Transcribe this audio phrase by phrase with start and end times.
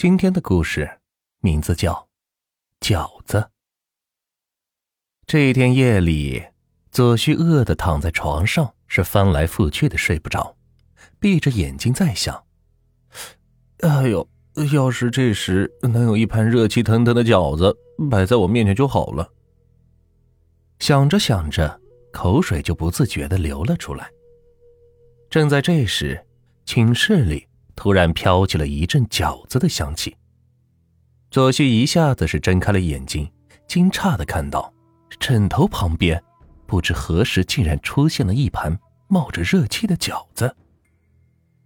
[0.00, 0.98] 今天的故事
[1.40, 2.08] 名字叫
[2.88, 3.36] 《饺子》。
[5.26, 6.42] 这一天夜里，
[6.90, 10.56] 左旭饿得躺在床上，是翻来覆去的睡不着，
[11.18, 12.46] 闭着眼睛在想
[13.84, 14.26] ：“哎呦，
[14.72, 17.76] 要是这时能有一盘热气腾腾的饺子
[18.10, 19.30] 摆在我面前就好了。”
[20.80, 21.78] 想着想着，
[22.10, 24.10] 口水就不自觉的流了出来。
[25.28, 26.26] 正在这时，
[26.64, 27.49] 寝室里。
[27.80, 30.14] 突然飘起了一阵饺子的香气，
[31.30, 33.32] 左旭一下子是睁开了眼睛，
[33.66, 34.70] 惊诧的看到
[35.18, 36.22] 枕头旁边，
[36.66, 40.54] 不知何时竟然出现了一盘冒着热气的饺子。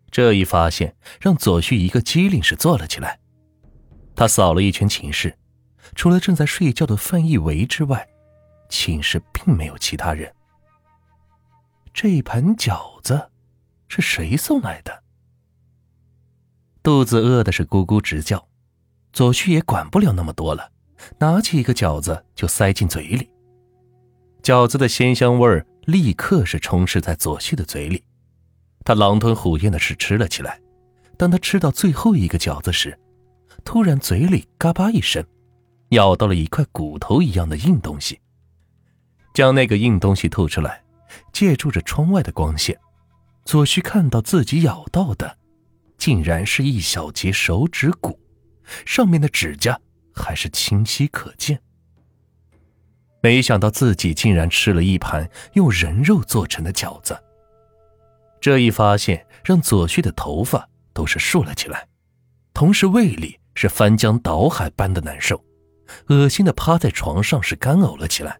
[0.08, 3.18] 这一发现让左旭一个机灵是坐了起来，
[4.14, 5.36] 他扫了一圈寝室，
[5.96, 8.06] 除了正在睡觉的范一维之外，
[8.68, 10.32] 寝室并没有其他人。
[11.92, 13.32] 这盘饺子
[13.88, 15.02] 是谁送来的？
[16.84, 18.46] 肚子饿的是咕咕直叫，
[19.10, 20.70] 左旭也管不了那么多了，
[21.18, 23.30] 拿起一个饺子就塞进嘴里。
[24.42, 28.04] 饺子的鲜香味儿立刻是充斥在左旭的嘴里，
[28.84, 30.60] 他狼吞虎咽的是吃了起来。
[31.16, 32.98] 当他吃到最后一个饺子时，
[33.64, 35.24] 突然嘴里嘎巴一声，
[35.92, 38.20] 咬到了一块骨头一样的硬东西，
[39.32, 40.84] 将那个硬东西吐出来，
[41.32, 42.78] 借助着窗外的光线，
[43.46, 45.38] 左旭看到自己咬到的。
[46.04, 48.20] 竟然是一小节手指骨，
[48.84, 49.80] 上面的指甲
[50.14, 51.58] 还是清晰可见。
[53.22, 57.18] 没想到自己竟然吃了一盘用人肉做成的饺子。
[58.38, 61.88] 这一发现让左旭的头发都是竖了起来，
[62.52, 65.42] 同时胃里是翻江倒海般的难受，
[66.08, 68.38] 恶心的趴在床上是干呕了起来。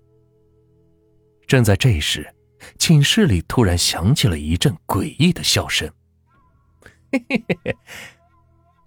[1.47, 2.31] 正在这时，
[2.79, 5.91] 寝室里突然响起了一阵诡异的笑声。
[7.15, 7.77] 嘿嘿嘿嘿，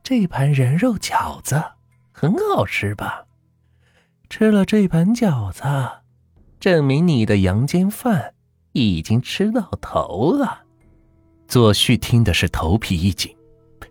[0.04, 1.64] 这盘人肉饺子
[2.12, 3.26] 很好吃吧？
[4.30, 5.64] 吃了这盘饺子，
[6.60, 8.34] 证明你的阳间饭
[8.74, 10.66] 已经吃到头了。
[11.48, 13.34] 左旭听的是头皮一紧，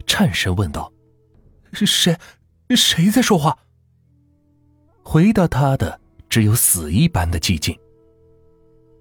[0.07, 0.93] 颤声问道
[1.73, 2.19] ：“是谁？
[2.77, 3.57] 谁在说话？”
[5.03, 7.75] 回答他的只有死一般的寂静。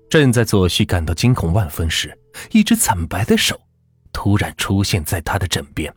[0.10, 2.18] 正在左旭感到惊恐万分时，
[2.52, 3.60] 一只惨白的手。
[4.26, 5.94] 突然出现在他的枕边，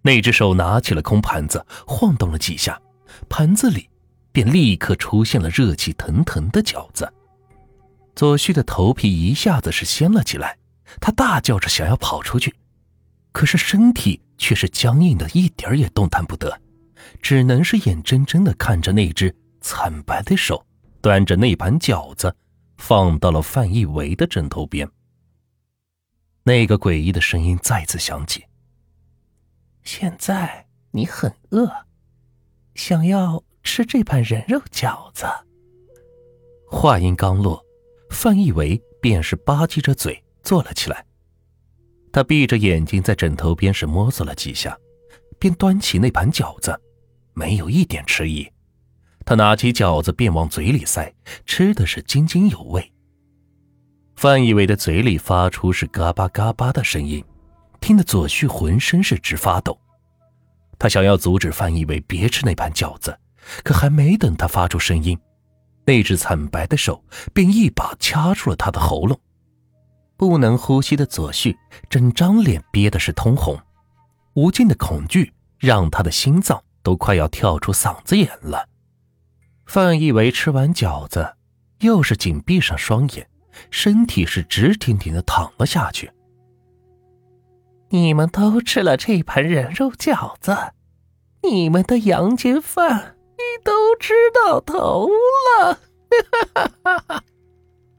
[0.00, 2.80] 那只手拿起了空盘子，晃动了几下，
[3.28, 3.90] 盘子里
[4.32, 7.12] 便立刻出现了热气腾腾的饺子。
[8.16, 10.56] 左旭的头皮一下子是掀了起来，
[10.98, 12.54] 他大叫着想要跑出去，
[13.32, 16.58] 可是身体却是僵硬的，一点也动弹不得，
[17.20, 20.64] 只能是眼睁睁的看着那只惨白的手
[21.02, 22.34] 端着那盘饺子
[22.78, 24.90] 放到了范一维的枕头边。
[26.42, 28.44] 那个诡异的声音再次响起。
[29.82, 31.70] 现在你很饿，
[32.74, 35.26] 想要吃这盘人肉饺子。
[36.66, 37.64] 话音刚落，
[38.10, 41.04] 范一维便是吧唧着嘴坐了起来。
[42.12, 44.76] 他闭着眼睛在枕头边是摸索了几下，
[45.38, 46.80] 便端起那盘饺子，
[47.34, 48.50] 没有一点迟疑。
[49.24, 51.14] 他拿起饺子便往嘴里塞，
[51.44, 52.92] 吃的是津津有味。
[54.20, 57.24] 范以为的嘴里发出是嘎巴嘎巴的声音，
[57.80, 59.80] 听得左旭浑身是直发抖。
[60.78, 63.18] 他想要阻止范以为别吃那盘饺子，
[63.64, 65.18] 可还没等他发出声音，
[65.86, 69.18] 那只惨白的手便一把掐住了他的喉咙。
[70.18, 71.56] 不能呼吸的左旭
[71.88, 73.58] 整张脸憋的是通红，
[74.34, 78.68] 无尽的恐惧让他的心脏都快要跳出嗓子眼了。
[79.64, 81.36] 范一伟吃完饺子，
[81.78, 83.26] 又是紧闭上双眼。
[83.70, 86.10] 身体是直挺挺的躺了下去。
[87.90, 90.56] 你们都吃了这盘人肉饺子，
[91.42, 95.08] 你们的阳间饭你都吃到头
[95.58, 95.78] 了。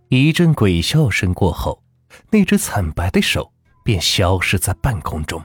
[0.10, 1.82] 一阵鬼笑声过后，
[2.30, 3.52] 那只惨白的手
[3.84, 5.44] 便消失在半空中，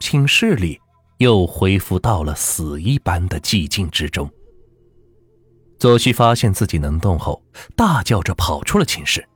[0.00, 0.80] 寝室里
[1.18, 4.30] 又恢复到了死一般的寂静之中。
[5.78, 7.42] 左旭发现自己能动后，
[7.74, 9.26] 大叫着跑出了寝室。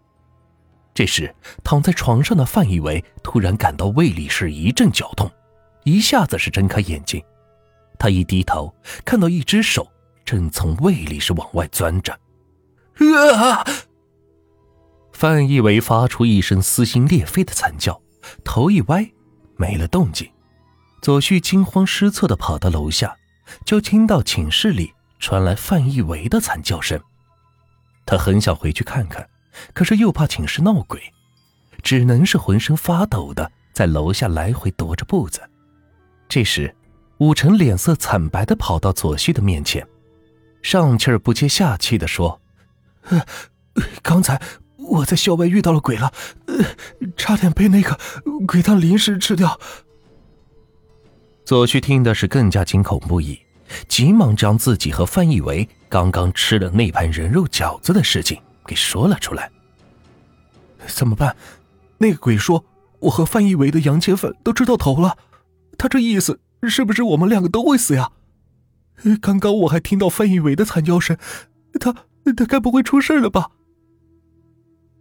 [0.95, 5.31] 这时，躺在床上的范以为突然感到胃里是一阵绞痛，
[5.85, 7.23] 一下子是睁开眼睛。
[7.99, 9.87] 他一低头，看到一只手
[10.25, 12.13] 正从胃里是往外钻着。
[13.35, 13.65] 啊！
[15.13, 18.01] 范以为发出一声撕心裂肺的惨叫，
[18.43, 19.11] 头一歪，
[19.57, 20.29] 没了动静。
[21.03, 23.17] 左旭惊慌失措的跑到楼下，
[23.65, 24.93] 就听到寝室里。
[25.21, 27.01] 传来范一维的惨叫声，
[28.07, 29.29] 他很想回去看看，
[29.75, 31.01] 可是又怕寝室闹鬼，
[31.83, 35.41] 只能是浑身发抖的在楼下来回踱着步子。
[36.29, 36.75] 这时，
[37.19, 39.87] 武成脸色惨白的跑到左旭的面前，
[40.63, 42.41] 上气儿不接下气的说
[44.03, 44.41] ：“刚才
[44.79, 46.13] 我在校外遇到了鬼了，
[47.17, 47.99] 差点被那个
[48.47, 49.61] 鬼当零食吃掉。”
[51.45, 53.39] 左旭听的是更加惊恐不已，
[53.89, 59.51] 急忙将自己和范一维刚刚吃的那盘人肉饺子的事情给说了出来。
[60.87, 61.37] 怎么办？
[61.99, 62.65] 那个鬼说
[62.99, 65.17] 我和范一维的洋钱粉都吃到头了，
[65.77, 66.41] 他这意思。
[66.69, 68.11] 是不是我们两个都会死呀？
[69.23, 71.17] 刚刚我还听到范一伟的惨叫声，
[71.81, 71.91] 他
[72.37, 73.51] 他该不会出事了吧？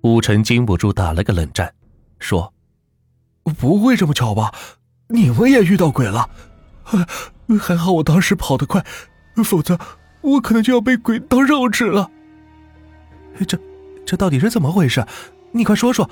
[0.03, 1.73] 武晨禁不住打了个冷战，
[2.17, 2.53] 说
[3.59, 4.53] ：“不会这么巧吧？
[5.09, 6.29] 你们也遇到鬼了？
[7.59, 8.83] 还好我当时跑得快，
[9.43, 9.79] 否则
[10.21, 12.09] 我可能就要被鬼当肉吃了。
[13.47, 13.57] 这
[14.05, 15.05] 这到底是怎么回事？
[15.51, 16.09] 你快说说。”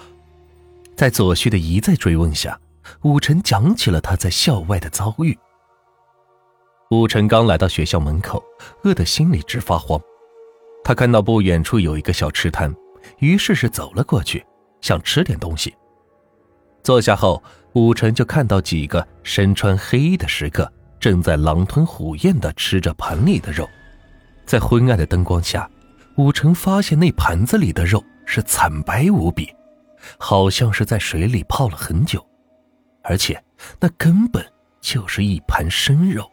[0.95, 2.59] 在左旭的一再追问下。
[3.01, 5.37] 武晨讲起了他在校外的遭遇。
[6.89, 8.41] 武晨刚来到学校门口，
[8.83, 9.99] 饿得心里直发慌。
[10.85, 12.73] 他看到不远处有一个小吃摊，
[13.19, 14.45] 于是是走了过去，
[14.79, 15.75] 想吃点东西。
[16.81, 17.43] 坐下后，
[17.77, 23.69] 武晨就看到几个身穿黑衣的食客正在狼吞虎咽地吃着盘里的肉。
[24.47, 25.69] 在昏暗的灯光下，
[26.15, 29.53] 武晨发现那盘子里的肉是惨白无比，
[30.17, 32.25] 好像是在水里泡了很久。
[33.03, 33.39] 而且，
[33.79, 34.43] 那根本
[34.81, 36.27] 就是一盘生肉。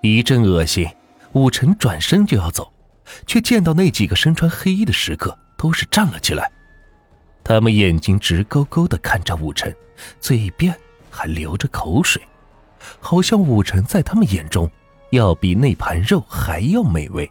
[0.00, 0.88] 一阵恶心，
[1.32, 2.72] 武晨转身就要走，
[3.26, 6.50] 却见到那几个身穿黑衣的食客都是站了起来，
[7.42, 9.74] 他们眼睛直勾勾的看着武晨，
[10.20, 10.74] 嘴边
[11.10, 12.22] 还流着口水，
[13.00, 14.70] 好像武晨在他们眼中
[15.10, 17.30] 要比那盘肉还要美味。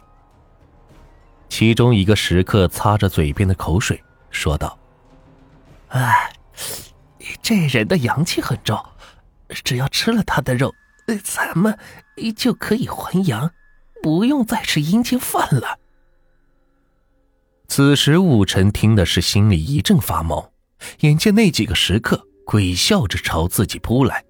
[1.48, 4.78] 其中一个食客擦着嘴边的口水，说道
[5.88, 6.32] ：“哎。”
[7.42, 8.82] 这人的阳气很重，
[9.48, 10.74] 只要吃了他的肉，
[11.22, 11.76] 咱们
[12.36, 13.50] 就可以还阳，
[14.02, 15.78] 不用再吃阴间饭了。
[17.70, 20.50] 此时，武臣听的是心里一阵发毛，
[21.02, 24.24] 眼见那几个食客鬼笑着朝自己扑来，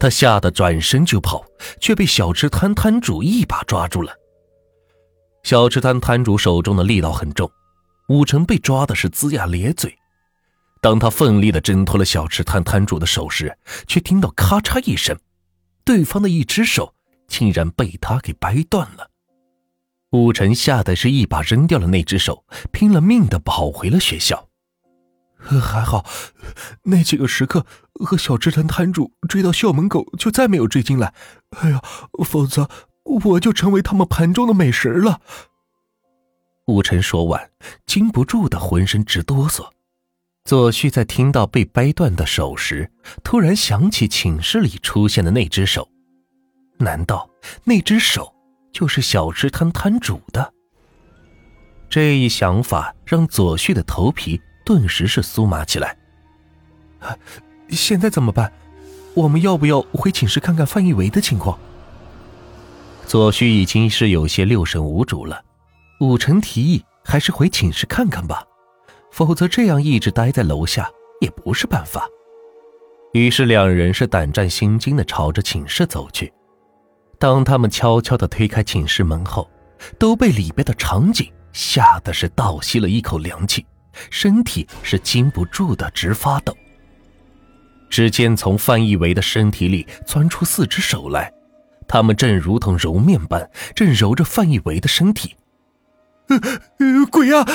[0.00, 1.44] 他吓得转身就跑，
[1.80, 4.12] 却被小吃摊摊主一把抓住了。
[5.44, 7.48] 小吃摊摊主手中的力道很重，
[8.08, 9.96] 武臣被抓的是龇牙咧嘴。
[10.80, 13.56] 当他奋力的挣脱了小吃摊摊主的手时，
[13.86, 15.16] 却听到咔嚓一声，
[15.84, 16.92] 对方的一只手
[17.28, 19.08] 竟然被他给掰断了。
[20.12, 24.48] 武晨吓得是一把扔掉了那只手，拼了命的跑回了学校。
[25.38, 26.04] 还好，
[26.84, 31.14] 那几个食客和小吃摊摊主追到校门口就再没有追进来。
[31.60, 31.82] 哎呀，
[32.24, 32.68] 否则
[33.04, 35.20] 我就成为他们盘中的美食了。
[36.66, 37.50] 武晨说完，
[37.86, 39.68] 禁不住的浑身直哆嗦。
[40.44, 42.90] 左旭在听到被掰断的手时，
[43.24, 45.88] 突然想起寝室里出现的那只手，
[46.78, 47.28] 难道
[47.64, 48.32] 那只手
[48.72, 50.52] 就是小吃摊摊主的？
[51.88, 55.96] 这一想法让左旭的头皮顿时是酥麻起来。
[57.68, 58.52] 现在怎么办？
[59.14, 61.58] 我们要不要回寝室看看范一维的情况？
[63.06, 65.44] 左旭已经是有些六神无主了。
[66.00, 68.42] 武成提议，还是回寝室看看吧。
[69.10, 70.90] 否则，这样一直待在楼下
[71.20, 72.08] 也不是办法。
[73.12, 76.32] 于是，两人是胆战心惊的朝着寝室走去。
[77.22, 79.48] 当他们悄悄的推开寝室门后，
[79.96, 83.64] 都被里边的场景吓得是倒吸了一口凉气，
[84.10, 86.52] 身体是禁不住的直发抖。
[87.88, 91.32] 只见从范一维的身体里钻出四只手来，
[91.86, 95.36] 他们正如同揉面般，正揉着范一维的身体。
[96.26, 97.46] 呃，鬼啊！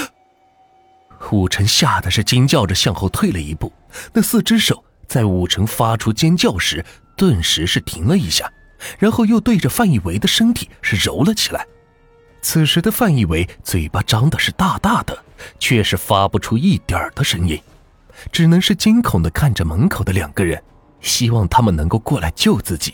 [1.33, 3.73] 武成吓得是惊叫着向后退了一步，
[4.13, 6.85] 那四只手在武成发出尖叫时，
[7.17, 8.49] 顿时是停了一下，
[8.97, 11.65] 然后又对着范一维的身体是揉了起来。
[12.41, 15.17] 此时的范一维嘴巴张的是大大的，
[15.59, 17.59] 却是发不出一点儿的声音，
[18.31, 20.61] 只能是惊恐的看着门口的两个人，
[21.01, 22.93] 希望他们能够过来救自己。